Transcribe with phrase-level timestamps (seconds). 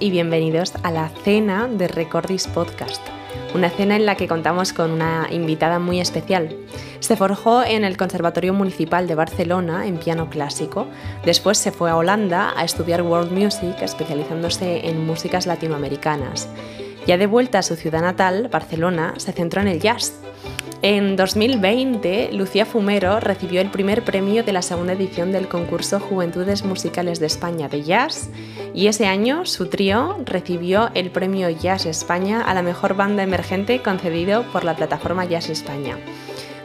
[0.00, 3.02] Y bienvenidos a la cena de Recordis Podcast,
[3.54, 6.56] una cena en la que contamos con una invitada muy especial.
[7.00, 10.86] Se forjó en el Conservatorio Municipal de Barcelona en piano clásico,
[11.26, 16.48] después se fue a Holanda a estudiar World Music, especializándose en músicas latinoamericanas.
[17.06, 20.14] Ya de vuelta a su ciudad natal, Barcelona, se centró en el jazz
[20.82, 26.64] en 2020, Lucía Fumero recibió el primer premio de la segunda edición del concurso Juventudes
[26.64, 28.30] Musicales de España de Jazz
[28.74, 33.80] y ese año su trío recibió el premio Jazz España a la mejor banda emergente
[33.80, 35.96] concedido por la plataforma Jazz España.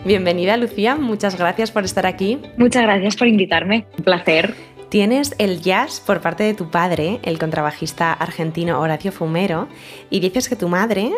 [0.04, 2.40] Bienvenida Lucía, muchas gracias por estar aquí.
[2.58, 4.56] Muchas gracias por invitarme, un placer.
[4.92, 9.70] Tienes el jazz por parte de tu padre, el contrabajista argentino Horacio Fumero,
[10.10, 11.12] y dices que tu madre,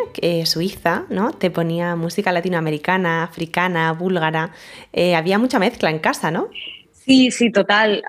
[0.45, 1.31] suiza, ¿no?
[1.31, 4.51] te ponía música latinoamericana, africana, búlgara.
[4.93, 6.49] Eh, había mucha mezcla en casa, ¿no?
[6.91, 8.03] Sí, sí, total.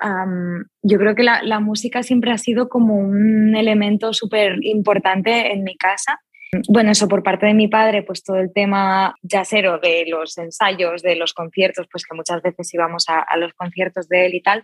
[0.82, 5.78] yo creo que la, música siempre ha sido como un elemento súper importante en mi
[5.78, 6.20] casa.
[6.68, 11.00] Bueno, eso por parte de mi padre, pues todo el tema jazzero de los ensayos,
[11.00, 14.62] de los conciertos, pues que muchas veces íbamos a los conciertos de él y tal.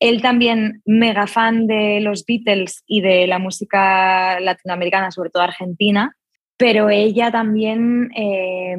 [0.00, 6.16] Él también mega fan de los Beatles y de la música latinoamericana, sobre todo argentina,
[6.56, 8.76] pero ella también eh,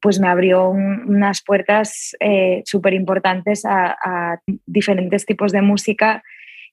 [0.00, 6.22] pues me abrió unas puertas eh, súper importantes a, diferentes tipos de música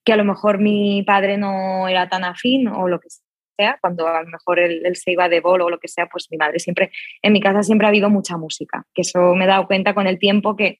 [0.05, 3.09] que a lo mejor mi padre no era tan afín o lo que
[3.57, 6.27] sea, cuando a lo mejor él, se iba de bolo o lo que sea, pues
[6.31, 6.91] mi madre siempre,
[7.21, 10.07] en mi casa siempre ha habido mucha música, que eso me he dado cuenta con
[10.07, 10.79] el tiempo que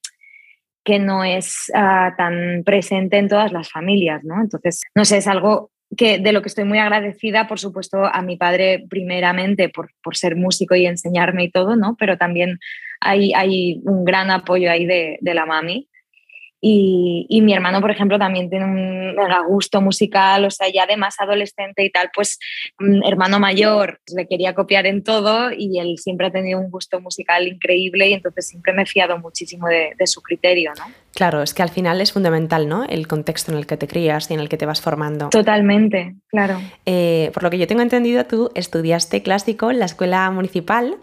[0.83, 4.41] que no es ah, tan presente en todas las familias, ¿no?
[4.41, 8.21] Entonces, no sé, es algo que de lo que estoy muy agradecida, por supuesto, a
[8.21, 11.95] mi padre primeramente por, por ser músico y enseñarme y todo, ¿no?
[11.99, 12.59] Pero también
[13.01, 15.89] hay, hay un gran apoyo ahí de, de la mami
[16.63, 19.15] y, mi hermano, por ejemplo, también tiene un
[19.47, 22.37] gusto musical, o sea, ya de más adolescente y tal, pues
[22.77, 27.01] mm, hermano mayor le quería copiar en todo y él siempre ha tenido un gusto
[27.01, 30.85] musical increíble y entonces siempre me he fiado muchísimo de, su criterio, ¿no?
[31.13, 32.85] Claro, es que al final es fundamental, ¿no?
[32.85, 35.29] El contexto en el que te crías y en el que te vas formando.
[35.29, 36.59] Totalmente, claro.
[36.85, 40.97] Eh, por lo que yo tengo entendido, tú estudiaste clásico en la escuela municipal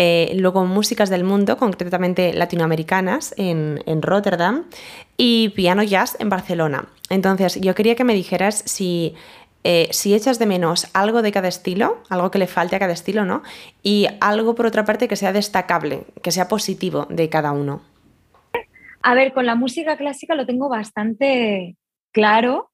[0.00, 4.66] eh, luego músicas del mundo, concretamente latinoamericanas, en, Rotterdam,
[5.16, 6.84] y piano jazz en Barcelona.
[7.10, 9.16] Entonces, yo quería que me dijeras si,
[9.64, 12.92] eh, si echas de menos algo de cada estilo, algo que le falte a cada
[12.92, 13.42] estilo, ¿no?
[13.82, 17.82] Y algo, por otra parte, que sea destacable, que sea positivo de cada uno.
[19.08, 21.78] A ver, con la música clásica lo tengo bastante
[22.12, 22.72] claro,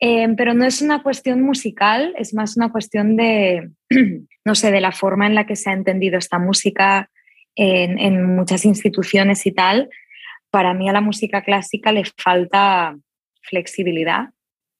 [0.00, 3.68] eh, pero no es una cuestión musical, es más una cuestión de,
[4.46, 7.10] no sé, de la forma en la que se ha entendido esta música
[7.54, 9.90] en, muchas instituciones y tal.
[10.50, 12.96] Para mí a la música clásica le falta
[13.42, 14.30] flexibilidad,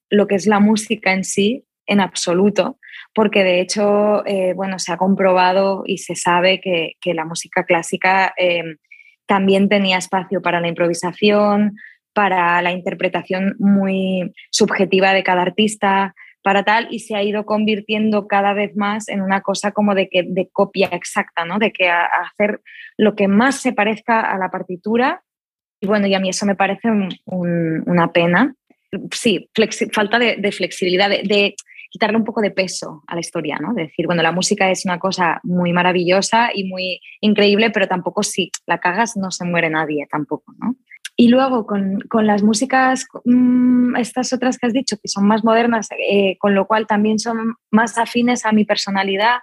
[0.09, 2.79] lo que es la música en sí, en absoluto,
[3.13, 8.33] porque de hecho, eh, bueno, se ha comprobado y se sabe que, la música clásica
[8.39, 8.77] eh,
[9.29, 11.77] también tenía espacio para la improvisación,
[12.15, 18.27] para la interpretación muy subjetiva de cada artista, para tal, y se ha ido convirtiendo
[18.27, 21.59] cada vez más en una cosa como de, que, de copia exacta, ¿no?
[21.59, 22.61] de que hacer
[22.97, 25.23] lo que más se parezca a la partitura.
[25.81, 26.89] Y bueno, y a mí eso me parece
[27.27, 28.55] una pena.
[29.13, 29.51] Sí,
[29.93, 31.55] falta de, flexibilidad, de,
[31.91, 33.73] quitarle un poco de peso a la historia, ¿no?
[33.75, 38.23] De decir, bueno, la música es una cosa muy maravillosa y muy increíble, pero tampoco
[38.23, 40.77] si la cagas no se muere nadie tampoco, ¿no?
[41.21, 45.89] Y luego con, las músicas, mm, estas otras que has dicho, que son más modernas,
[45.99, 49.39] eh, con lo cual también son más afines a mi personalidad,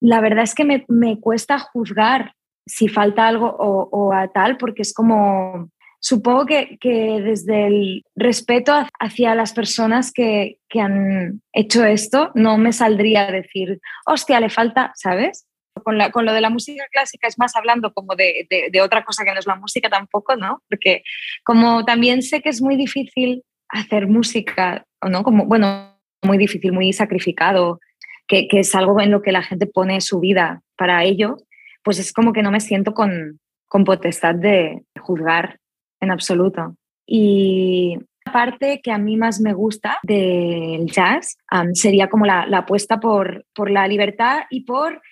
[0.00, 2.34] la verdad es que me, cuesta juzgar
[2.66, 5.70] si falta algo o, a tal, porque es como,
[6.00, 12.72] supongo que, desde el respeto hacia las personas que, que, han hecho esto, no me
[12.72, 15.46] saldría a decir, hostia, le falta, ¿sabes?
[15.82, 18.46] con, lo de la música clásica es más hablando como de,
[18.82, 20.62] otra cosa que no es la música tampoco, ¿no?
[20.68, 21.02] Porque
[21.44, 25.22] como también sé que es muy difícil hacer música, ¿no?
[25.22, 27.80] Como, bueno, muy difícil, muy sacrificado,
[28.26, 31.36] que, es algo en lo que la gente pone su vida para ello,
[31.82, 33.40] pues es como que no me siento con,
[33.84, 35.58] potestad de juzgar
[36.00, 36.76] en absoluto.
[37.06, 41.36] Y la parte que a mí más me gusta del jazz
[41.74, 45.02] sería como la, apuesta por, por la libertad y por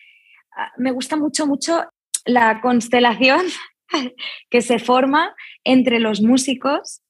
[0.61, 1.85] Ah, me gusta mucho, mucho
[2.25, 3.43] la constelación
[4.51, 5.33] que se forma
[5.63, 7.01] entre los músicos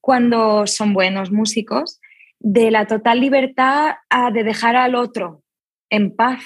[0.00, 2.00] cuando son buenos músicos,
[2.40, 3.96] de la total libertad
[4.32, 5.42] de dejar al otro
[5.90, 6.42] en paz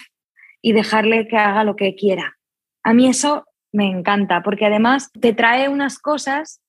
[0.62, 2.38] y dejarle que haga lo que quiera.
[2.82, 6.61] A mí eso me encanta, porque además te trae unas cosas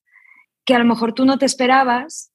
[0.66, 2.32] que a lo mejor tú no te esperabas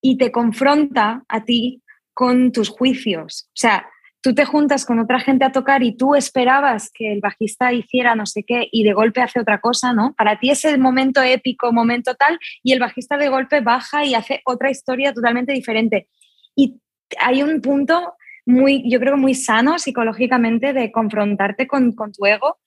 [0.00, 1.82] y te confronta a ti
[2.14, 3.48] con tus juicios.
[3.48, 3.86] O sea,
[4.20, 8.14] tú te juntas con otra gente a tocar y tú esperabas que el bajista hiciera
[8.14, 10.14] no sé qué y de golpe hace otra cosa, ¿no?
[10.16, 14.14] Para ti es el momento épico, momento tal, y el bajista de golpe baja y
[14.14, 16.08] hace otra historia totalmente diferente.
[16.54, 16.80] Y
[17.20, 18.14] hay un punto
[18.46, 22.58] muy, yo creo, muy sano psicológicamente de confrontarte con, tu ego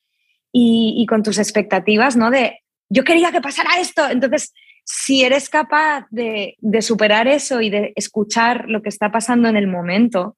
[0.51, 2.31] y, con tus expectativas, ¿no?
[2.31, 2.59] De,
[2.89, 4.07] yo quería que pasara esto.
[4.09, 4.53] Entonces,
[4.83, 9.67] si eres capaz de, superar eso y de escuchar lo que está pasando en el
[9.67, 10.35] momento,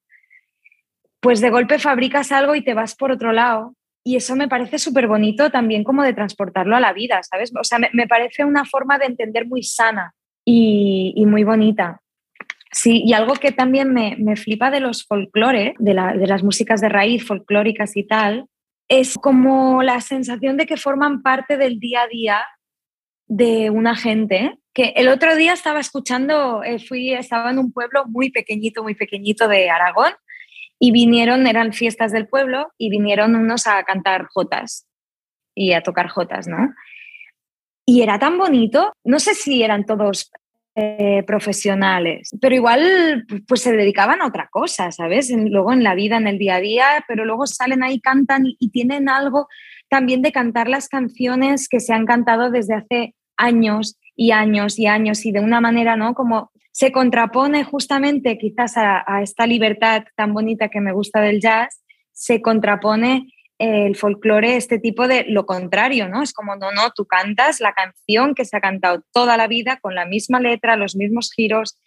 [1.21, 3.75] pues de golpe fabricas algo y te vas por otro lado.
[4.03, 7.51] Y eso me parece súper bonito también como de transportarlo a la vida, ¿sabes?
[7.57, 10.13] O sea, me, parece una forma de entender muy sana
[10.43, 12.01] y, muy bonita.
[12.71, 16.89] Sí, y algo que también me, flipa de los folclore, de, de las músicas de
[16.89, 18.47] raíz folclóricas y tal,
[18.91, 22.45] es como la sensación de que forman parte del día a día
[23.25, 24.59] de una gente.
[24.73, 28.93] Que el otro día estaba escuchando, eh, fui, estaba en un pueblo muy pequeñito, muy
[28.93, 30.11] pequeñito de Aragón,
[30.77, 34.85] y vinieron, eran fiestas del pueblo, y vinieron unos a cantar jotas
[35.55, 36.73] y a tocar jotas, ¿no?
[37.85, 40.31] Y era tan bonito, no sé si eran todos
[40.75, 45.31] eh, profesionales, pero igual pues se dedicaban a otra cosa, ¿sabes?
[45.31, 48.57] luego en la vida, en el día a día, pero luego salen ahí, cantan y,
[48.59, 49.47] y tienen algo
[49.89, 54.87] también de cantar las canciones que se han cantado desde hace años y años y
[54.87, 56.13] años y de una manera, ¿no?
[56.13, 61.83] Como se contrapone justamente quizás a, esta libertad tan bonita que me gusta del jazz,
[62.13, 63.27] se contrapone
[63.61, 66.23] el folclore, este tipo de lo contrario, ¿no?
[66.23, 69.77] Es como, no, no, tú cantas la canción que se ha cantado toda la vida
[69.81, 71.79] con la misma letra, los mismos giros,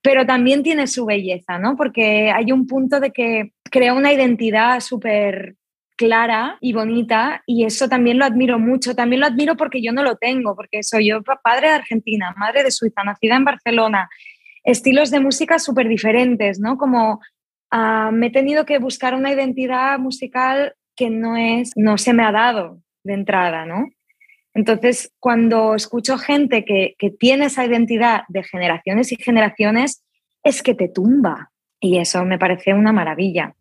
[0.00, 1.76] pero también tiene su belleza, ¿no?
[1.76, 5.56] Porque hay un punto de que crea una identidad súper
[5.98, 8.94] clara y bonita y eso también lo admiro mucho.
[8.94, 12.62] También lo admiro porque yo no lo tengo, porque soy yo padre de Argentina, madre
[12.62, 14.08] de Suiza, nacida en Barcelona,
[14.64, 16.78] estilos de música súper diferentes, ¿no?
[16.78, 17.20] Como
[17.70, 22.24] ah, me he tenido que buscar una identidad musical que no es, no se me
[22.24, 23.88] ha dado de entrada, ¿no?
[24.52, 30.02] Entonces, cuando escucho gente que, que tiene esa identidad de generaciones y generaciones,
[30.42, 31.52] es que te tumba.
[31.80, 33.54] Y eso me parece una maravilla.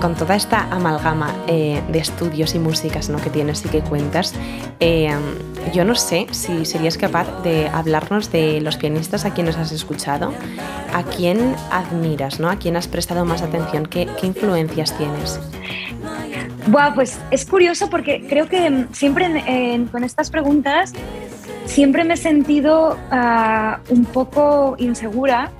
[0.00, 3.18] Con toda esta amalgama eh, de estudios y músicas ¿no?
[3.18, 4.34] que tienes y que cuentas,
[4.80, 5.10] eh,
[5.74, 10.32] yo no sé si serías capaz de hablarnos de los pianistas a quienes has escuchado,
[10.94, 12.48] a quién admiras, ¿no?
[12.48, 15.38] a quién has prestado más atención, qué, influencias tienes.
[16.66, 20.92] Buah, pues es curioso porque creo que siempre con estas preguntas
[21.66, 25.50] siempre me he sentido ah, un poco insegura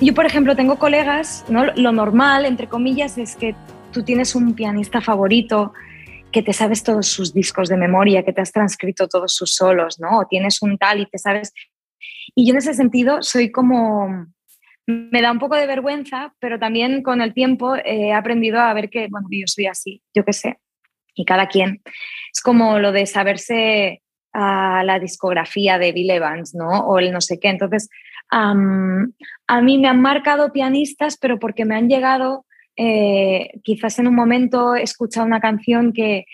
[0.00, 1.66] yo, por ejemplo, tengo colegas, ¿no?
[1.66, 3.54] lo normal, entre comillas, es que
[3.92, 5.72] tú tienes un pianista favorito,
[6.32, 9.98] que te sabes todos sus discos de memoria, que te has transcrito todos sus solos,
[10.00, 10.20] ¿no?
[10.20, 11.52] O tienes un tal y te sabes...
[12.34, 14.26] Y yo en ese sentido soy como...
[14.86, 18.90] Me da un poco de vergüenza, pero también con el tiempo he aprendido a ver
[18.90, 20.58] que, bueno, yo soy así, yo qué sé,
[21.14, 21.82] y cada quien.
[22.32, 24.02] Es como lo de saberse
[24.32, 26.86] a la discografía de Bill Evans, ¿no?
[26.86, 27.48] O el no sé qué.
[27.48, 27.88] Entonces,
[28.30, 32.46] a mí me han marcado pianistas, pero porque me han llegado,
[32.76, 36.24] eh, quizás en un momento he escuchado una canción que,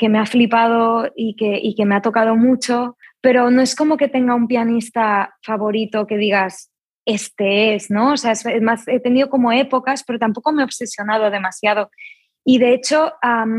[0.00, 3.96] me ha flipado y que, y que me ha tocado mucho, pero no es como
[3.96, 6.70] que tenga un pianista favorito que digas,
[7.04, 8.12] este es, ¿no?
[8.12, 11.90] O sea, es más, he tenido como épocas, pero tampoco me he obsesionado demasiado.
[12.44, 13.12] Y de hecho,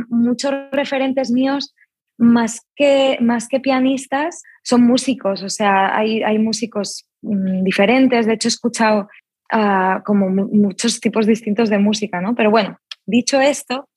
[0.08, 1.76] muchos referentes míos
[2.18, 8.34] más que, más que pianistas, son músicos, o sea, hay, hay músicos mm, diferentes, de
[8.34, 9.10] hecho he escuchado
[9.54, 12.36] uh, como muchos tipos distintos de música, ¿no?
[12.36, 13.88] Pero bueno, dicho esto,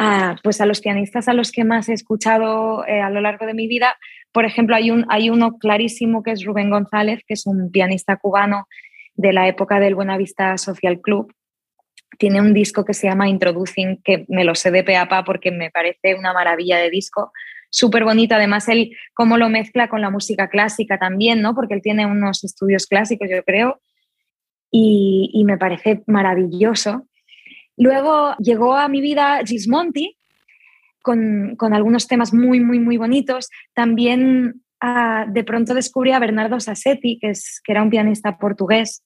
[0.00, 3.46] uh, pues a los pianistas a los que más he escuchado eh, a lo largo
[3.46, 3.96] de mi vida,
[4.32, 8.16] por ejemplo, hay, un, hay uno clarísimo que es Rubén González, que es un pianista
[8.16, 8.66] cubano
[9.14, 11.34] de la época del Buenavista Social Club,
[12.18, 15.70] tiene un disco que se llama Introducing, que me lo sé de peapa porque me
[15.70, 17.32] parece una maravilla de disco,
[17.70, 18.34] súper bonito.
[18.34, 21.54] Además, él cómo lo mezcla con la música clásica también, ¿no?
[21.54, 23.80] Porque él tiene unos estudios clásicos, yo creo,
[24.70, 27.06] y, me parece maravilloso.
[27.76, 30.16] Luego llegó a mi vida Gismonti,
[31.02, 33.48] con, algunos temas muy, muy, muy bonitos.
[33.74, 39.02] También ah, de pronto descubrí a Bernardo Sassetti, que, es, que era un pianista portugués,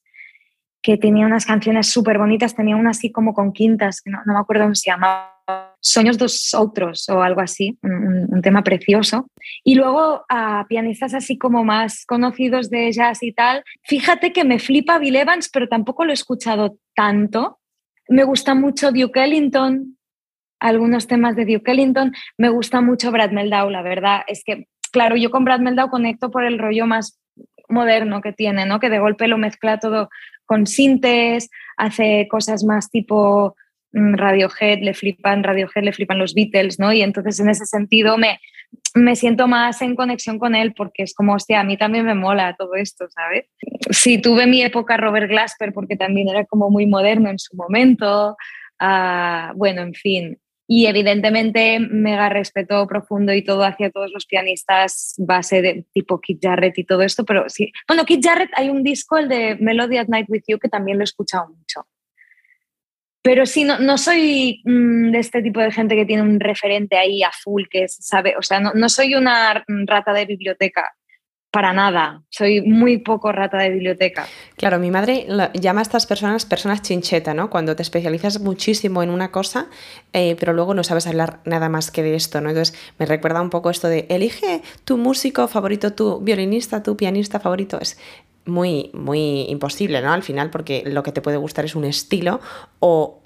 [0.85, 4.39] que tenía unas canciones súper bonitas, tenía una así como con quintas, no, no me
[4.39, 5.31] acuerdo cómo se llamaba,
[5.81, 9.25] Sueños dos Otros o algo así, un, tema precioso.
[9.63, 14.59] Y luego a pianistas así como más conocidos de jazz y tal, fíjate que me
[14.59, 17.57] flipa Bill Evans, pero tampoco lo he escuchado tanto.
[18.07, 19.97] Me gusta mucho Duke Ellington,
[20.59, 22.13] algunos temas de Duke Ellington.
[22.37, 24.21] Me gusta mucho Brad Meldau, la verdad.
[24.27, 27.19] Es que, claro, yo con Brad Meldau conecto por el rollo más
[27.69, 28.79] moderno que tiene, ¿no?
[28.79, 30.09] Que de golpe lo mezcla todo
[30.45, 33.55] con sintes, hace cosas más tipo
[33.91, 36.93] mm, Radiohead, le flipan Radiohead, le flipan los Beatles, ¿no?
[36.93, 38.39] Y entonces en ese sentido me,
[38.93, 42.15] me siento más en conexión con él porque es como, hostia, a mí también me
[42.15, 43.45] mola todo esto, ¿sabes?
[43.91, 48.35] Sí, tuve mi época Robert Glasper porque también era como muy moderno en su momento.
[48.79, 50.37] Ah, bueno, en fin,
[50.67, 56.39] y evidentemente mega respeto profundo y todo hacia todos los pianistas base de tipo Kit
[56.41, 57.71] Jarrett y todo esto, pero sí.
[57.87, 60.97] Bueno, Kit Jarrett hay un disco, el de Melody at Night with You, que también
[60.97, 61.87] lo he escuchado mucho.
[63.21, 66.97] Pero sí, no, no soy mm, de este tipo de gente que tiene un referente
[66.97, 70.93] ahí a full, que sabe, o sea, no, no soy una rata de biblioteca
[71.55, 72.21] para nada.
[72.29, 74.27] Soy muy poco rata de biblioteca.
[74.57, 77.49] Claro, mi madre llama a estas personas personas chincheta, ¿no?
[77.49, 79.67] Cuando te especializas muchísimo en una cosa,
[80.11, 82.49] eh, pero luego no sabes hablar nada más que de esto, ¿no?
[82.49, 87.39] Entonces me recuerda un poco esto de elige tu músico favorito, tu violinista, tu pianista
[87.39, 87.79] favorito.
[87.79, 87.97] Es
[88.43, 90.11] muy, muy imposible, ¿no?
[90.11, 92.41] Al final, porque lo que te puede gustar es un estilo
[92.79, 93.21] o,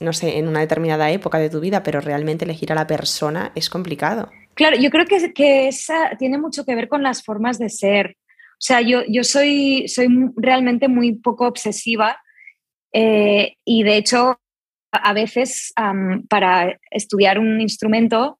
[0.00, 3.52] no sé, en una determinada época de tu vida, pero realmente elegir a la persona
[3.54, 4.30] es complicado.
[4.54, 8.16] Claro, yo creo que, que esa tiene mucho que ver con las formas de ser.
[8.52, 12.18] O sea, yo, yo soy, soy realmente muy poco obsesiva
[12.92, 14.40] eh, y de hecho
[14.92, 15.72] a veces
[16.28, 18.38] para estudiar un instrumento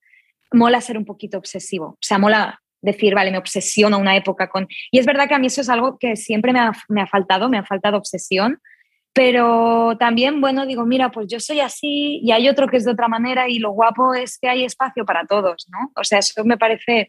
[0.53, 1.87] mola ser un poquito obsesivo.
[1.87, 4.69] O sea, mola decir, vale, me obsesiono una época con...
[4.93, 7.49] Y es verdad que a mí eso es algo que siempre me me ha faltado,
[7.49, 8.61] me ha faltado obsesión
[9.15, 12.91] pero también, bueno, digo, mira, pues yo soy así y hay otro que es de
[12.91, 15.93] otra manera y lo guapo es que hay espacio para todos, ¿no?
[15.95, 17.07] O sea, eso me parece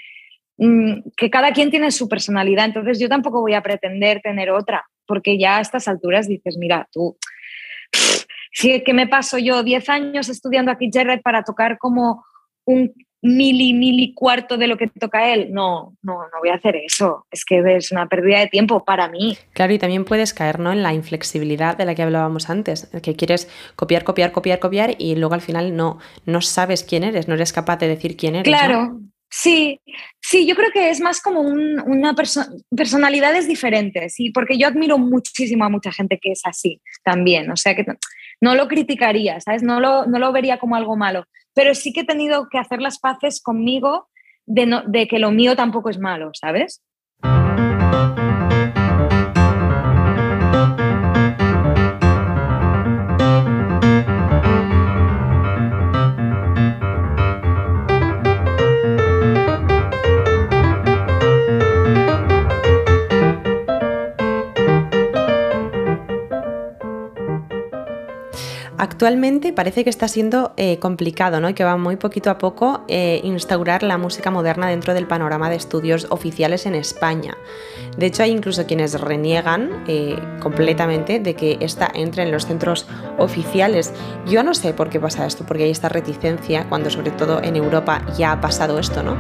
[0.57, 4.85] mm, que cada quien tiene su personalidad, entonces yo tampoco voy a pretender tener otra,
[5.07, 7.17] porque ya a estas alturas dices, mira, tú,
[8.51, 12.23] si que me paso yo 10 años estudiando aquí Jared para tocar como
[12.65, 12.93] un
[13.25, 15.49] mili, mili cuarto de lo que toca él.
[15.51, 17.25] No, no, no voy a hacer eso.
[17.31, 19.37] Es que es una pérdida de tiempo para mí.
[19.53, 20.71] Claro, y también puedes caer ¿no?
[20.71, 25.15] en la inflexibilidad de la que hablábamos antes, que quieres copiar, copiar, copiar, copiar y
[25.15, 28.45] luego al final no, no sabes quién eres, no eres capaz de decir quién eres.
[28.45, 28.99] Claro.
[29.29, 29.81] Sí,
[30.21, 34.97] sí, yo creo que es más como una persona, personalidades diferentes, sí, porque yo admiro
[34.97, 37.85] muchísimo a mucha gente que es así también, o sea que
[38.39, 39.63] no lo criticaría, ¿sabes?
[39.63, 42.81] No lo, no lo vería como algo malo, pero sí que he tenido que hacer
[42.81, 44.07] las paces conmigo
[44.45, 46.81] de, de que lo mío tampoco es malo, ¿sabes?
[68.85, 71.49] Actualmente parece que está siendo eh, complicado ¿no?
[71.49, 75.49] y que va muy poquito a poco eh, instaurar la música moderna dentro del panorama
[75.49, 77.35] de estudios oficiales en España.
[77.97, 82.85] De hecho, hay incluso quienes reniegan eh, completamente de que esta entre en los centros
[83.17, 83.91] oficiales.
[84.27, 87.55] Yo no sé por qué pasa esto, porque hay esta reticencia cuando sobre todo en
[87.55, 89.17] Europa ya ha pasado esto, ¿no?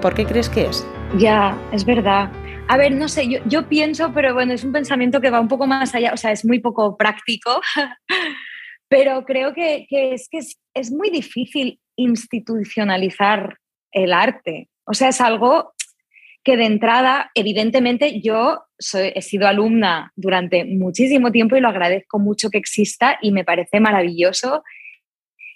[0.00, 0.86] ¿Por qué crees que es?
[1.18, 2.30] Ya, es verdad.
[2.66, 5.66] A ver, no sé, yo, pienso, pero bueno, es un pensamiento que va un poco
[5.66, 7.60] más allá, o sea, es muy poco práctico,
[8.88, 13.58] pero creo que, es que es, muy difícil institucionalizar
[13.92, 14.68] el arte.
[14.86, 15.74] O sea, es algo
[16.42, 18.60] que de entrada, evidentemente, yo
[18.94, 23.78] he sido alumna durante muchísimo tiempo y lo agradezco mucho que exista y me parece
[23.78, 24.62] maravilloso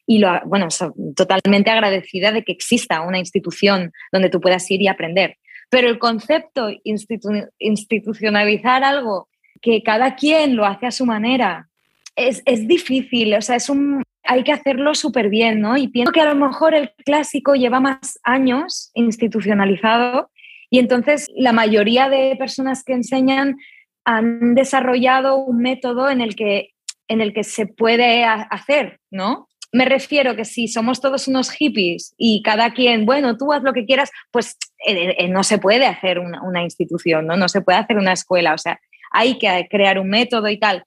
[0.06, 0.68] y lo, bueno,
[1.16, 5.36] totalmente agradecida de que exista una institución donde tú puedas ir y aprender.
[5.70, 9.28] Pero el concepto institucionalizar algo
[9.60, 11.68] que cada quien lo hace a su manera
[12.16, 15.76] es, es difícil, o sea, es un, hay que hacerlo súper bien, ¿no?
[15.76, 20.30] Y pienso que a lo mejor el clásico lleva más años institucionalizado
[20.70, 23.56] y entonces la mayoría de personas que enseñan
[24.04, 26.70] han desarrollado un método en el que,
[27.08, 29.48] en el que se puede hacer, ¿no?
[29.70, 33.74] Me refiero que si somos todos unos hippies y cada quien, bueno, tú haz lo
[33.74, 34.56] que quieras, pues
[34.86, 37.36] eh, eh, no se puede hacer una, institución, ¿no?
[37.36, 38.80] No se puede hacer una escuela, o sea,
[39.10, 40.84] hay que crear un método y tal.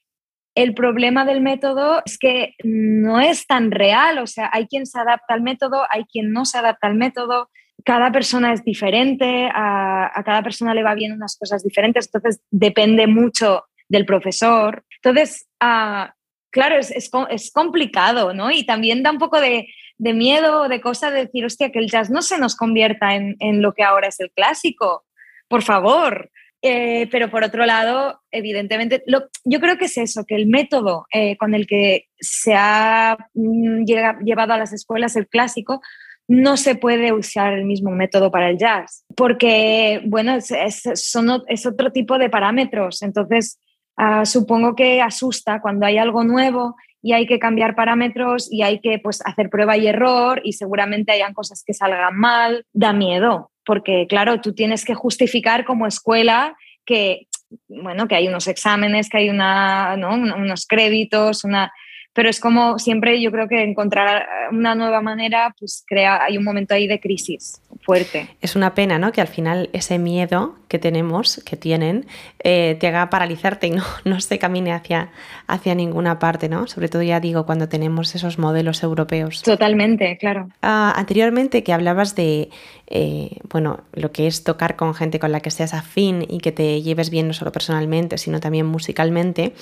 [0.54, 5.00] el problema del método es que no es tan real, o sea, hay quien se
[5.00, 7.50] adapta al método, hay quien no se adapta al método,
[7.84, 13.08] cada persona es diferente, a, cada persona le va bien unas cosas diferentes, entonces depende
[13.08, 14.84] mucho del profesor.
[15.02, 16.14] Entonces, ah,
[16.52, 18.52] claro, es, es, complicado, ¿no?
[18.52, 19.68] Y también da un poco de,
[20.02, 23.36] de miedo, de cosa de decir, hostia, que el jazz no se nos convierta en,
[23.40, 25.06] en lo que ahora es el clásico.
[25.48, 26.32] Por favor,
[26.64, 31.38] eh, pero por otro lado, evidentemente, yo creo que es eso, que el método eh,
[31.38, 35.82] con el que se ha mm, llevado a las escuelas el clásico
[36.28, 41.92] no se puede usar el mismo método para el jazz, porque, bueno, es, es otro
[41.92, 43.04] tipo de parámetros.
[43.04, 43.60] Entonces,
[43.98, 48.80] ah, supongo que asusta cuando hay algo nuevo y hay que cambiar parámetros y hay
[48.80, 53.52] que pues, hacer prueba y error y seguramente hayan cosas que salgan mal, da miedo,
[53.66, 56.56] porque claro, tú tienes que justificar como escuela
[56.86, 57.28] que,
[57.68, 61.72] bueno, que hay unos exámenes, que hay una, unos créditos, una
[62.14, 66.44] pero es como siempre yo creo que encontrar una nueva manera, pues crea, hay un
[66.44, 68.30] momento ahí de crisis fuerte.
[68.42, 69.12] Es una pena, ¿no?
[69.12, 72.06] Que al final ese miedo que tenemos, que tienen,
[72.44, 75.12] eh, te haga paralizarte y no, no se camine hacia,
[75.48, 76.68] hacia ninguna parte, ¿no?
[76.68, 79.42] Sobre todo ya digo, cuando tenemos esos modelos europeos.
[79.42, 80.50] Totalmente, claro.
[80.62, 82.50] Ah, anteriormente que hablabas de,
[82.88, 86.52] eh, bueno, lo que es tocar con gente con la que seas afín y que
[86.52, 89.54] te lleves bien no solo personalmente, sino también musicalmente,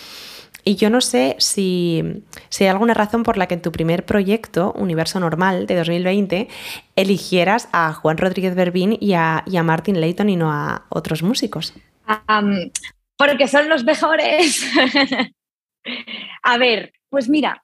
[0.64, 2.24] y yo no sé si,
[2.60, 6.48] hay alguna razón por la que en tu primer proyecto, Universo Normal, de 2020,
[6.96, 11.74] eligieras a Juan Rodríguez Berbín y a, Martin Layton y no a otros músicos.
[13.18, 14.66] porque son los mejores.
[16.44, 17.64] a ver, pues mira,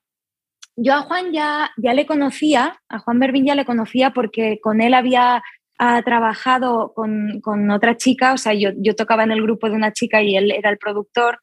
[0.75, 4.81] yo a Juan ya, ya le conocía, a Juan Berbín ya le conocía porque con
[4.81, 5.43] él había
[6.05, 9.91] trabajado con, con, otra chica, o sea, yo, yo tocaba en el grupo de una
[9.91, 11.39] chica y él era el productor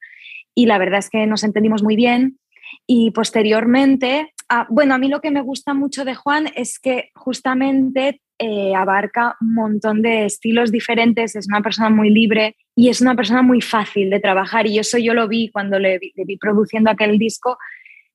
[0.54, 2.38] y la verdad es que nos entendimos muy bien.
[2.86, 7.10] Y posteriormente, ah, bueno, a mí lo que me gusta mucho de Juan es que
[7.14, 13.00] justamente eh, abarca un montón de estilos diferentes, es una persona muy libre y es
[13.00, 14.66] una persona muy fácil de trabajar.
[14.66, 17.58] Y eso yo lo vi cuando le vi, produciendo aquel disco.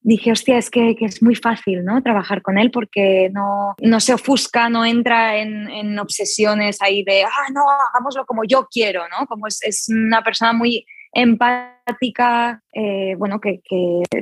[0.01, 2.01] Dije, hostia, es que, que, es muy fácil ¿no?
[2.01, 7.23] trabajar con él porque no, no se ofusca, no entra en, en, obsesiones ahí de,
[7.23, 7.61] ah, no,
[7.93, 9.25] hagámoslo como yo quiero, ¿no?
[9.27, 13.61] Como es, es una persona muy empática, eh, bueno, que,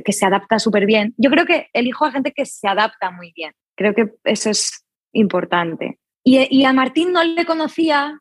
[0.06, 1.14] se adapta súper bien.
[1.16, 3.52] Yo creo que elijo a gente que se adapta muy bien.
[3.76, 5.98] Creo que eso es importante.
[6.24, 8.18] Y, a Martín no le conocía,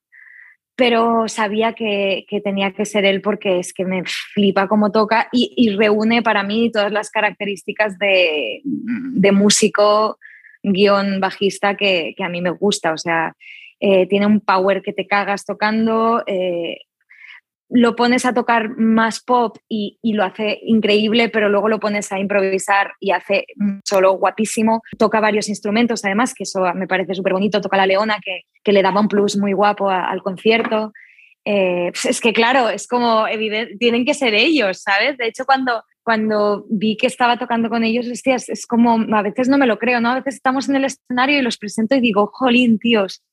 [0.75, 5.75] pero sabía que, tenía que ser él porque es que me flipa cómo toca y,
[5.75, 8.61] reúne para mí todas las características de,
[9.31, 10.19] músico
[10.61, 12.93] guion bajista que, a mí me gusta.
[12.93, 13.35] O sea,
[13.79, 16.77] eh, tiene un power que te cagas tocando, eh,
[17.69, 22.19] lo pones a tocar más pop y, lo hace increíble, pero luego lo pones a
[22.19, 24.81] improvisar y hace un solo guapísimo.
[24.97, 27.61] Toca varios instrumentos, además, que eso me parece súper bonito.
[27.61, 30.93] Toca la leona, que, le daba un plus muy guapo al concierto.
[31.43, 33.25] Eh, pues es que, claro, es como
[33.79, 35.17] tienen que ser ellos, ¿sabes?
[35.17, 39.49] De hecho, cuando, cuando vi que estaba tocando con ellos, es, es como, a veces
[39.49, 40.09] no me lo creo, ¿no?
[40.09, 43.23] A veces estamos en el escenario y los presento y digo, jolín, tíos,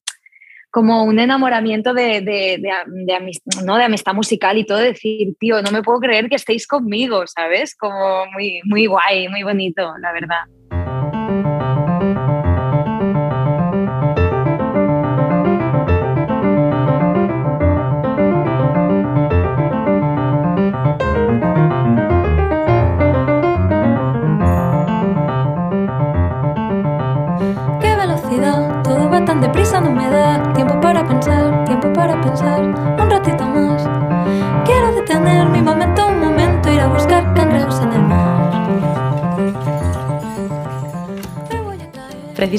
[0.72, 3.76] como un enamoramiento de, de, de, amistad, ¿no?
[3.76, 7.76] de amistad musical y todo, decir, tío, no me puedo creer que estéis conmigo, ¿sabes?
[7.76, 10.44] Como muy, muy guay, muy bonito, la verdad.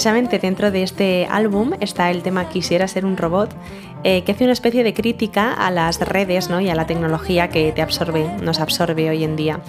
[0.03, 3.55] Precisamente dentro de este álbum está el tema Quisiera ser un robot,
[4.03, 6.59] eh, que hace una especie de crítica a las redes ¿no?
[6.59, 9.61] y a la tecnología que te absorbe, nos absorbe hoy en día.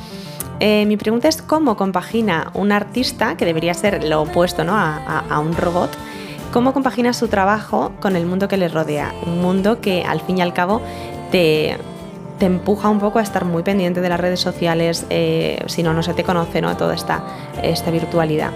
[0.58, 4.72] Eh, mi pregunta es cómo compagina un artista, que debería ser lo opuesto ¿no?
[4.76, 5.90] a un robot,
[6.52, 9.14] cómo compagina su trabajo con el mundo que le rodea.
[9.24, 10.82] Un mundo que al fin y al cabo
[11.30, 11.78] te,
[12.40, 16.02] empuja un poco a estar muy pendiente de las redes sociales, eh, si no, no
[16.02, 16.76] se te conoce, ¿no?
[16.76, 18.50] Toda esta virtualidad.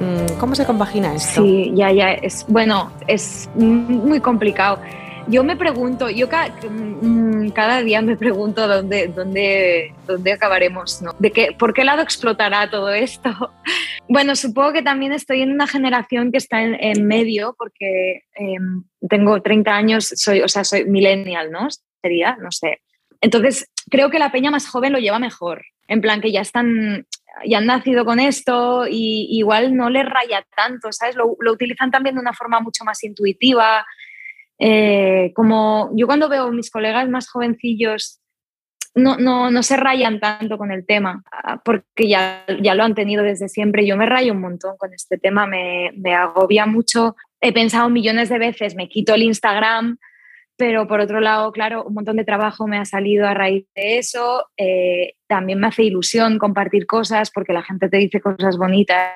[0.00, 1.42] Mm, ¿Cómo se compagina esto?
[1.42, 4.80] Sí, ya, ya, es, bueno, es muy complicado.
[5.28, 11.14] Yo me pregunto, yo mm, cada, día me pregunto dónde, dónde, dónde acabaremos, ¿no?
[11.18, 13.30] ¿De qué, ¿Por qué lado explotará todo esto?
[14.08, 19.42] Bueno, supongo que también estoy en una generación que está en, medio, porque em, tengo
[19.42, 21.66] 30 años, soy, o sea, soy millennial, ¿no?
[22.00, 22.82] Sería, no sé.
[23.20, 25.64] Entonces, creo que la peña más joven lo lleva mejor.
[25.88, 27.06] En plan que ya están,
[27.44, 31.16] ya han nacido con esto y igual no les raya tanto, ¿sabes?
[31.16, 33.86] Lo, utilizan también de una forma mucho más intuitiva.
[34.58, 38.20] Eh, como yo cuando veo mis colegas más jovencillos
[38.94, 41.22] no, no, no, se rayan tanto con el tema,
[41.66, 43.86] porque ya, ya lo han tenido desde siempre.
[43.86, 47.14] Yo me rayo un montón con este tema, me agobia mucho.
[47.42, 49.98] He pensado millones de veces, me quito el Instagram,
[50.56, 53.98] pero por otro lado, claro, un montón de trabajo me ha salido a raíz de
[53.98, 54.46] eso.
[54.56, 59.12] Eh, también me hace ilusión compartir cosas porque la gente te dice cosas bonitas.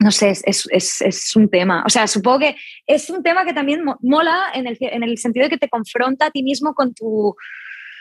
[0.00, 1.84] No sé, es, es, es un tema.
[1.86, 5.44] O sea, supongo que es un tema que también mola en el, en el sentido
[5.44, 7.36] de que te confronta a ti mismo con tu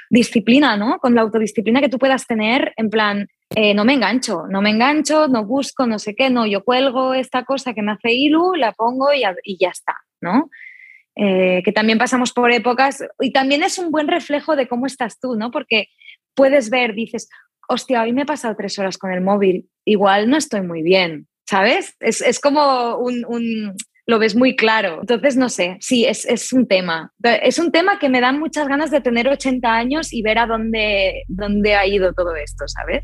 [0.10, 0.98] disciplina, ¿no?
[1.00, 4.72] Con la autodisciplina que tú puedas tener, en plan, eh, no me engancho, no me
[4.72, 8.56] engancho, no busco, no sé qué, no, yo cuelgo esta cosa que me hace ilu,
[8.56, 10.50] la pongo y, y ya está, ¿no?
[11.16, 15.20] Eh, que también pasamos por épocas y también es un buen reflejo de cómo estás
[15.20, 15.52] tú, ¿no?
[15.52, 15.88] Porque
[16.34, 17.30] puedes ver, dices,
[17.68, 21.28] hostia, hoy me he pasado tres horas con el móvil, igual no estoy muy bien,
[21.46, 21.96] ¿sabes?
[22.00, 25.00] Es, es como un, lo ves muy claro.
[25.02, 27.12] Entonces, no sé, sí, es, es, un tema.
[27.24, 30.48] Es un tema que me dan muchas ganas de tener 80 años y ver a
[30.48, 33.04] dónde, dónde ha ido todo esto, ¿sabes?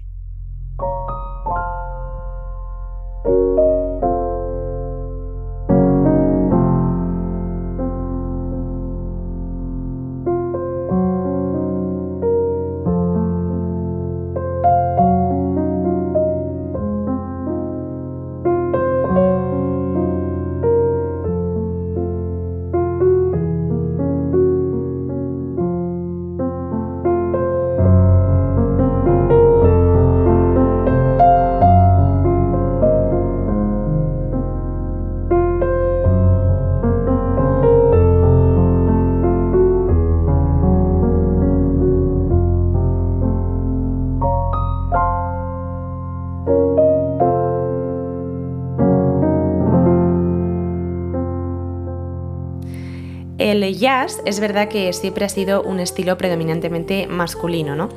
[53.51, 57.89] El jazz es verdad que siempre ha sido un estilo predominantemente masculino, ¿no?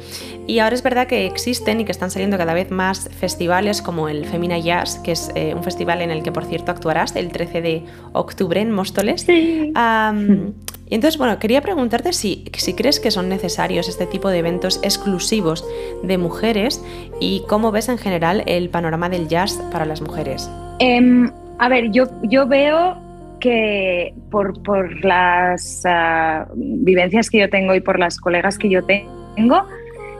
[0.46, 4.11] Y ahora es verdad que existen y que están saliendo cada vez más festivales como
[4.11, 7.32] el Femina Jazz, que es eh, un festival en el que, por cierto, actuarás el
[7.32, 9.22] 13 de octubre en Móstoles.
[9.22, 9.72] Sí.
[10.90, 14.80] y entonces, bueno, quería preguntarte si, si crees que son necesarios este tipo de eventos
[14.82, 15.64] exclusivos
[16.02, 16.84] de mujeres
[17.20, 20.50] y cómo ves en general el panorama del jazz para las mujeres.
[20.78, 23.08] Em, a ver, yo, yo veo
[23.40, 28.85] que por, por las uh, vivencias que yo tengo y por las colegas que yo
[28.85, 29.66] tengo,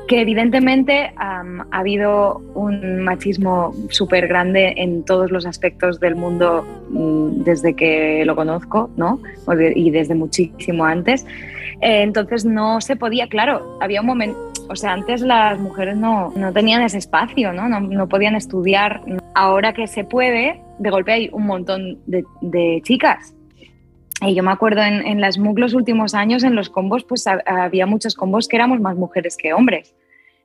[0.09, 6.67] que evidentemente um, ha habido un machismo súper grande en todos los aspectos del mundo
[6.91, 9.21] um, desde que lo conozco, ¿no?
[9.75, 11.27] Y desde muchísimo antes.
[11.81, 16.33] Eh, entonces no se podía, claro, había un momento, o sea, antes las mujeres no,
[16.35, 17.69] no tenían ese espacio, ¿no?
[17.69, 17.81] ¿no?
[17.81, 19.03] No podían estudiar.
[19.41, 23.37] Ahora que se puede, de golpe hay un montón de, chicas.
[24.21, 27.87] Y yo me acuerdo en, las MOOC los últimos años, en los combos, pues había
[27.87, 29.95] muchos combos que éramos más mujeres que hombres.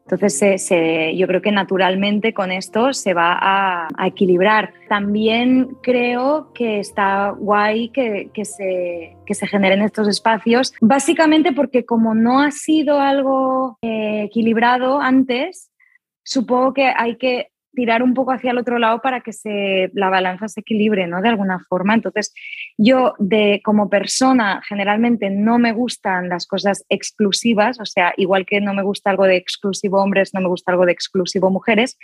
[0.07, 0.69] Entonces,
[1.17, 4.75] yo creo que naturalmente con esto se va a, equilibrar.
[4.89, 11.83] También creo que está guay que, que, se, que, se, generen estos espacios, básicamente porque
[11.83, 15.71] como no ha sido algo eh, equilibrado antes,
[16.23, 20.09] supongo que hay que tirar un poco hacia el otro lado para que se, la
[20.09, 21.21] balanza se equilibre, ¿no?
[21.21, 21.93] De alguna forma.
[21.93, 22.33] Entonces,
[22.77, 28.61] yo de como persona generalmente no me gustan las cosas exclusivas, o sea, igual que
[28.61, 31.97] no me gusta algo de exclusivo hombres, no me gusta algo de exclusivo mujeres,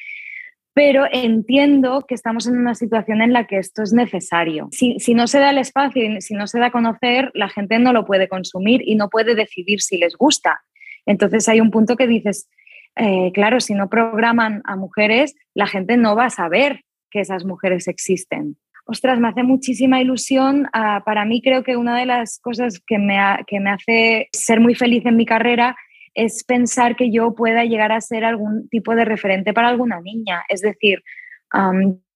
[0.74, 4.70] pero entiendo que estamos en una situación en la que esto es necesario.
[4.72, 7.80] Si, si no se da el espacio si no se da a conocer, la gente
[7.80, 10.62] no lo puede consumir y no puede decidir si les gusta.
[11.06, 12.50] Entonces hay un punto que dices,
[12.96, 17.46] eh, claro, si no programan a mujeres, la gente no va a saber que esas
[17.46, 18.58] mujeres existen.
[18.86, 20.68] Ostras, me hace muchísima ilusión.
[20.74, 24.60] Uh, para mí creo que una de las cosas que me, que me hace ser
[24.60, 25.76] muy feliz en mi carrera
[26.16, 30.44] es pensar que yo pueda llegar a ser algún tipo de referente para alguna niña.
[30.50, 31.04] Es decir,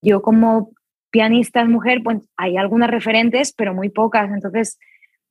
[0.02, 0.72] yo como
[1.12, 4.32] pianista mujer, pues hay algunas referentes, pero muy pocas.
[4.32, 4.80] Entonces,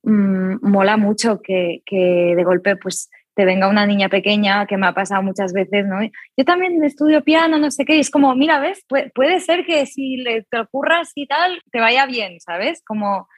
[0.04, 4.86] mmm, mola mucho que, que de golpe, pues te venga una niña pequeña, que me
[4.86, 6.02] ha pasado muchas veces, ¿no?
[6.36, 8.84] Yo también estudio piano, no sé qué, y es como, mira, ¿ves?
[8.88, 12.82] Pu puede ser que si le, te ocurras y tal, te vaya bien, ¿sabes?
[12.84, 13.28] Como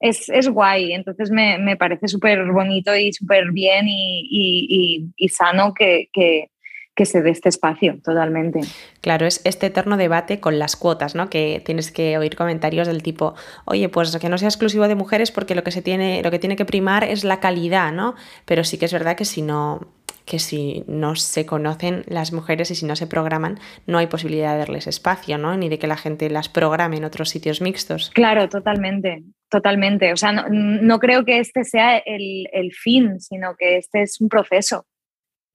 [0.00, 5.12] es, es guay, entonces me, me parece súper bonito y súper bien y, y, y,
[5.16, 6.50] y sano que, que,
[6.98, 8.58] que se dé este espacio totalmente.
[9.02, 11.30] Claro, es este eterno debate con las cuotas, ¿no?
[11.30, 15.30] Que tienes que oír comentarios del tipo, oye, pues que no sea exclusivo de mujeres
[15.30, 18.16] porque lo que se tiene, lo que tiene que primar es la calidad, ¿no?
[18.46, 19.86] Pero sí que es verdad que si no,
[20.24, 24.54] que si no se conocen las mujeres y si no se programan, no hay posibilidad
[24.54, 25.56] de darles espacio, ¿no?
[25.56, 28.10] Ni de que la gente las programe en otros sitios mixtos.
[28.12, 30.12] Claro, totalmente, totalmente.
[30.12, 34.84] O sea, no, creo que este sea el, fin, sino que este es un proceso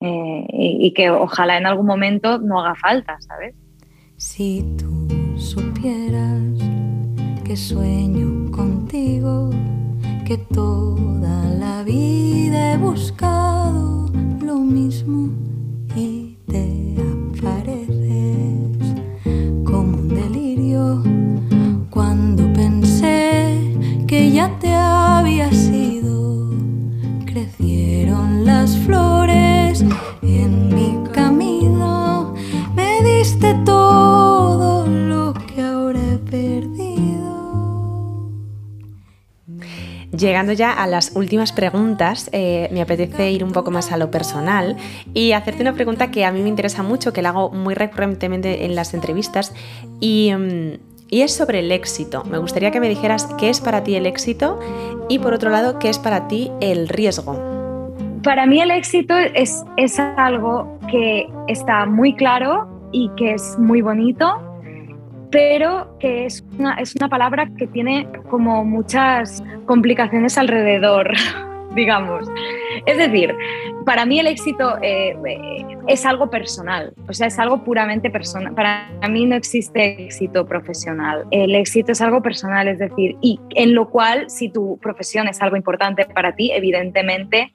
[0.04, 3.54] eh, y, y que ojalá en algún momento no haga falta, ¿sabes?
[4.18, 6.42] Si tú supieras
[7.42, 9.48] que sueño contigo,
[10.26, 14.10] que toda la vida he buscado
[14.42, 15.30] lo mismo
[15.96, 16.96] y te
[17.38, 18.78] apareces
[19.64, 21.02] como un delirio
[21.88, 23.74] cuando pensé
[24.06, 26.50] que ya te había sido,
[27.24, 29.53] crecieron las flores
[30.22, 32.34] en mi camino,
[32.74, 36.84] me diste todo lo que ahora he perdido.
[40.16, 44.10] Llegando ya a las últimas preguntas, eh, me apetece ir un poco más a lo
[44.10, 44.76] personal
[45.12, 48.64] y hacerte una pregunta que a mí me interesa mucho, que la hago muy recurrentemente
[48.64, 49.52] en las entrevistas
[50.00, 50.78] y, mm,
[51.10, 52.24] y es sobre el éxito.
[52.24, 54.60] Me gustaría que me dijeras qué es para ti el éxito
[55.08, 57.53] y por otro lado, qué es para ti el riesgo.
[58.24, 63.82] Para mí el éxito es, es algo que está muy claro y que es muy
[63.82, 64.50] bonito
[65.34, 71.10] pero que es una, es una palabra que tiene como muchas complicaciones alrededor,
[71.74, 72.28] digamos.
[72.86, 73.34] Es decir,
[73.84, 75.16] para mí el éxito eh,
[75.88, 78.54] es algo personal, o sea, es algo puramente personal.
[78.54, 81.24] Para mí no existe éxito profesional.
[81.32, 85.42] El éxito es algo personal, es decir, y en lo cual, si tu profesión es
[85.42, 87.52] algo importante para ti, evidentemente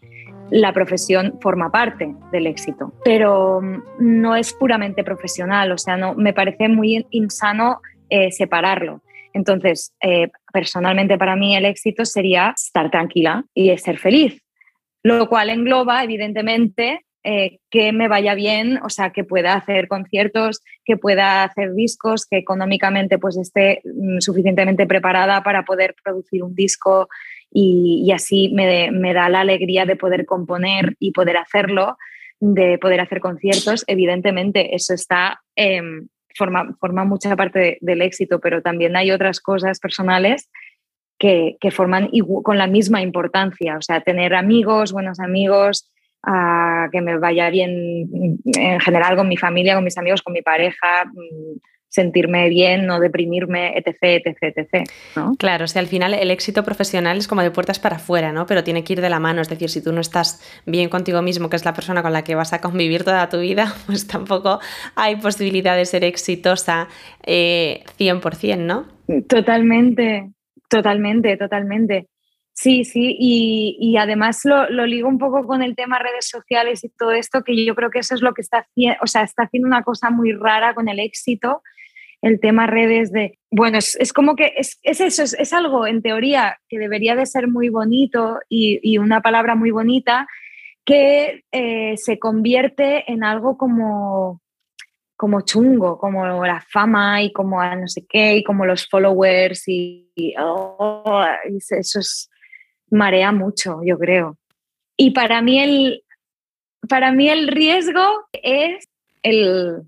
[0.51, 6.15] la profesión forma parte del éxito, pero mm, no es puramente profesional, o sea, no,
[6.15, 9.01] me parece muy insano eh, separarlo.
[9.33, 14.41] Entonces, eh, personalmente para mí el éxito sería estar tranquila y ser feliz,
[15.03, 20.61] lo cual engloba, evidentemente, eh, que me vaya bien, o sea, que pueda hacer conciertos,
[20.85, 26.55] que pueda hacer discos, que económicamente pues esté mm, suficientemente preparada para poder producir un
[26.55, 27.09] disco
[27.51, 31.97] y, así me, me, da la alegría de poder componer y poder hacerlo,
[32.39, 33.83] de poder hacer conciertos.
[33.87, 39.79] Evidentemente, eso está, em, forma, forma mucha parte del éxito, pero también hay otras cosas
[39.79, 40.49] personales
[41.17, 42.09] que, que forman
[42.43, 45.91] con la misma importancia, o sea, tener amigos, buenos amigos,
[46.23, 48.09] a que me vaya bien
[48.45, 52.99] en general con mi familia, con mis amigos, con mi pareja, mm, sentirme bien, no
[52.99, 54.89] deprimirme, etc, etc, etc.
[55.15, 55.35] ¿no?
[55.37, 58.45] Claro, o sea, al final el éxito profesional es como de puertas para afuera, ¿no?
[58.45, 61.21] Pero tiene que ir de la mano, es decir, si tú no estás bien contigo
[61.21, 64.07] mismo, que es la persona con la que vas a convivir toda tu vida, pues
[64.07, 64.59] tampoco
[64.95, 66.87] hay posibilidad de ser exitosa
[67.25, 68.85] eh, 100%, ¿no?
[69.27, 70.29] Totalmente,
[70.69, 72.07] totalmente, totalmente.
[72.53, 76.83] Sí, sí, y, y además lo, lo, ligo un poco con el tema redes sociales
[76.83, 79.23] y todo esto, que yo creo que eso es lo que está haciendo, o sea,
[79.23, 81.63] está haciendo una cosa muy rara con el éxito,
[82.21, 86.59] el tema redes de, bueno, es, como que es, es eso, es, algo en teoría
[86.67, 90.27] que debería de ser muy bonito y, una palabra muy bonita
[90.85, 94.41] que eh, se convierte en algo como,
[95.15, 100.11] como chungo, como la fama y como no sé qué, y como los followers y,
[100.39, 102.29] oh, eso es,
[102.91, 104.37] marea mucho, yo creo.
[104.97, 106.03] Y para mí el,
[106.89, 108.89] para mí el riesgo es
[109.23, 109.83] el,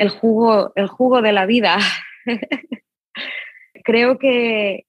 [0.00, 1.76] el jugo, el jugo de la vida.
[3.84, 4.86] Creo que,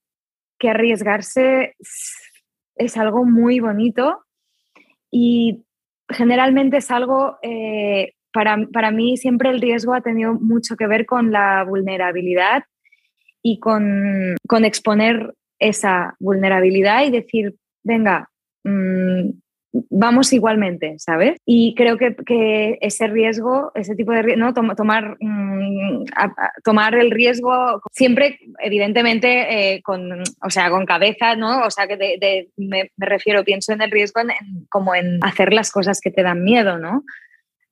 [0.58, 1.76] que, arriesgarse
[2.76, 4.24] es algo muy bonito
[5.10, 5.64] y
[6.08, 11.04] generalmente es algo, eh, para, para, mí siempre el riesgo ha tenido mucho que ver
[11.04, 12.64] con la vulnerabilidad
[13.42, 18.30] y con, con exponer esa vulnerabilidad y decir, venga,
[18.64, 19.28] mmm,
[19.72, 21.38] vamos igualmente, ¿sabes?
[21.46, 24.74] Y creo que, que ese riesgo, ese tipo de riesgo, ¿no?
[24.74, 26.04] tomar, mm,
[26.62, 31.62] tomar el riesgo siempre, evidentemente, eh, con, o sea, con cabeza, ¿no?
[31.64, 34.20] O sea, que me, refiero, pienso en el riesgo
[34.68, 37.04] como en hacer las cosas que te dan miedo, ¿no?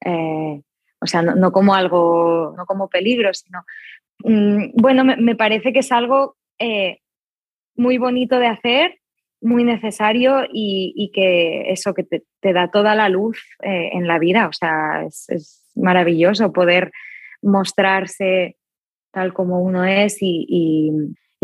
[0.04, 0.62] Eh,
[1.02, 3.64] o sea, no, como algo, no como peligro, sino...
[4.22, 6.98] Mm, bueno, me, me, parece que es algo eh,
[7.74, 9.00] muy bonito de hacer
[9.40, 14.48] muy necesario y, que eso que te, da toda la luz eh, en la vida.
[14.48, 16.90] O sea, es, maravilloso poder
[17.42, 18.56] mostrarse
[19.12, 20.92] tal como uno es y,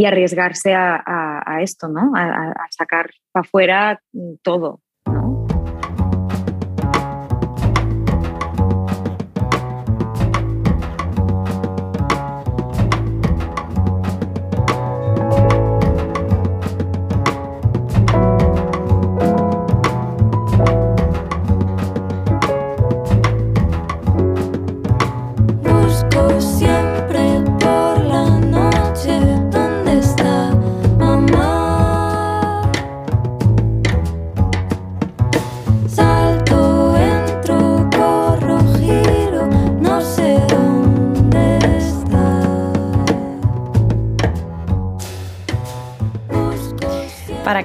[0.05, 2.13] arriesgarse a, esto, ¿no?
[2.15, 4.01] A, a sacar para afuera
[4.43, 4.81] todo.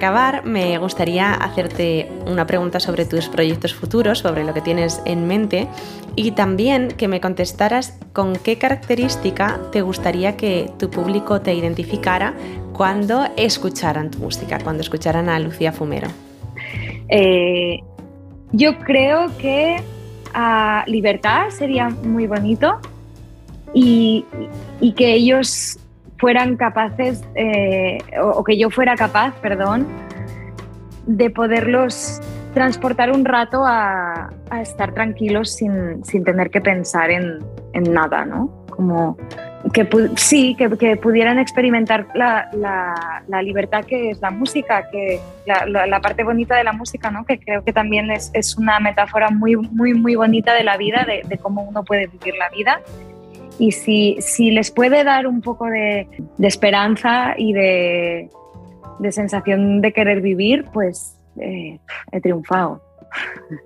[0.01, 5.27] Acabar, me gustaría hacerte una pregunta sobre tus proyectos futuros, sobre lo que tienes en
[5.27, 5.67] mente
[6.15, 12.33] y también que me contestaras con qué característica te gustaría que tu público te identificara
[12.73, 16.07] cuando escucharan tu música, cuando escucharan a Lucía Fumero.
[17.07, 17.81] Eh,
[18.53, 19.83] yo creo que
[20.33, 22.79] a libertad sería muy bonito
[23.71, 24.25] y,
[24.97, 25.77] que ellos
[26.21, 29.87] fueran capaces, eh, o, que yo fuera capaz, perdón,
[31.07, 32.21] de poderlos
[32.53, 34.29] transportar un rato a,
[34.61, 37.39] estar tranquilos sin, tener que pensar en,
[37.73, 38.65] en, nada, ¿no?
[38.69, 39.17] Como
[39.73, 42.49] que sí, que, pudieran experimentar la,
[43.27, 47.25] la, libertad que es la música, que la, la, parte bonita de la música, ¿no?
[47.25, 51.05] que creo que también es, es una metáfora muy, muy, muy bonita de la vida,
[51.07, 52.81] de, de, cómo uno puede vivir la vida.
[53.61, 56.07] Y si, si les puede dar un poco de,
[56.39, 58.27] esperanza y de,
[59.11, 61.77] sensación de querer vivir, pues eh,
[62.11, 62.81] he triunfado.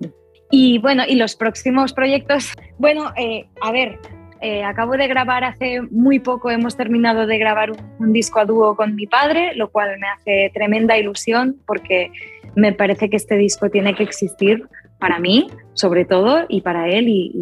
[0.50, 3.98] y bueno, y los próximos proyectos, bueno, eh, a ver,
[4.42, 8.76] eh, acabo de grabar hace muy poco, hemos terminado de grabar un, disco a dúo
[8.76, 12.10] con mi padre, lo cual me hace tremenda ilusión porque
[12.54, 17.08] me parece que este disco tiene que existir para mí, sobre todo, y para él,
[17.08, 17.32] y,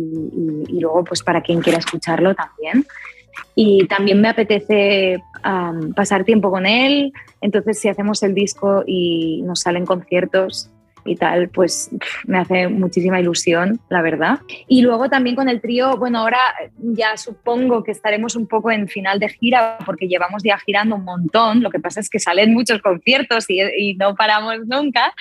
[0.81, 2.87] luego pues para quien quiera escucharlo también.
[3.55, 5.23] Y también me apetece
[5.95, 10.71] pasar tiempo con él, entonces si hacemos el disco y nos salen conciertos,
[11.05, 11.91] y tal, pues
[12.27, 14.41] me hace muchísima ilusión, la verdad.
[14.69, 16.41] Y luego también con el trío, bueno, ahora
[16.79, 21.05] ya supongo que estaremos un poco en final de gira porque llevamos ya girando un
[21.05, 25.15] montón, lo que pasa es que salen muchos conciertos y, no paramos nunca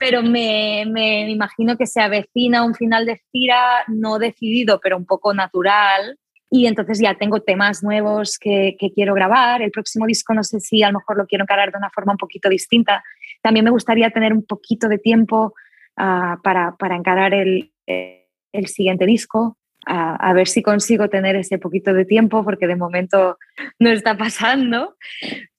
[0.00, 5.04] pero me, me, imagino que se avecina un final de gira no decidido, pero un
[5.04, 6.18] poco natural.
[6.50, 9.60] Y entonces ya tengo temas nuevos que, que, quiero grabar.
[9.60, 12.12] El próximo disco no sé si a lo mejor lo quiero encarar de una forma
[12.12, 13.04] un poquito distinta,
[13.42, 15.52] también me gustaría tener un poquito de tiempo
[15.98, 21.92] ah, para, para, encarar el, el siguiente disco, a ver si consigo tener ese poquito
[21.92, 23.38] de tiempo, porque de momento
[23.78, 24.96] no está pasando.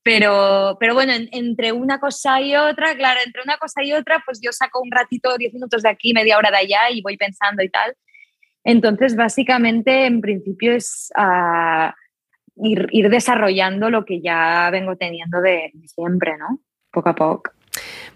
[0.03, 4.39] Pero, pero bueno, entre una cosa y otra, claro, entre una cosa y otra, pues
[4.41, 7.61] yo saco un ratito, 10 minutos de aquí, media hora de allá y voy pensando
[7.61, 7.95] y tal.
[8.63, 11.93] Entonces, básicamente, en principio es ah,
[12.55, 16.59] ir, ir, desarrollando lo que ya vengo teniendo de siempre, ¿no?
[16.91, 17.51] Poco a poco.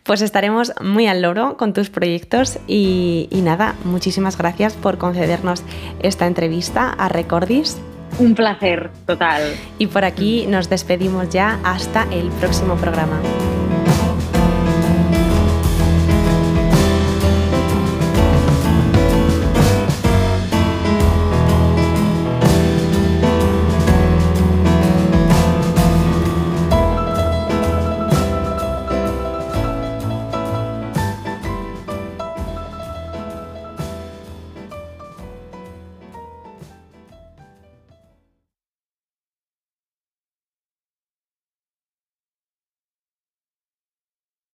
[0.03, 5.63] Pues estaremos muy al loro con tus proyectos y, nada, muchísimas gracias por concedernos
[6.01, 7.81] esta entrevista a Recordis.
[8.17, 9.41] Un placer total.
[9.77, 13.19] Y por aquí nos despedimos ya hasta el próximo programa.